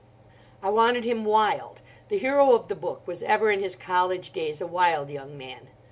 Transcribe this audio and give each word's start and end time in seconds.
"I 0.63 0.69
wanted 0.71 1.05
him 1.05 1.25
wild; 1.25 1.83
the 2.09 2.17
hero 2.17 2.55
of 2.55 2.69
the 2.69 2.75
book 2.75 3.05
was 3.05 3.21
ever 3.21 3.51
in 3.51 3.61
his 3.61 3.75
college 3.75 4.31
days 4.31 4.59
a 4.59 4.65
wild 4.65 5.11
young 5.11 5.37
man. 5.37 5.69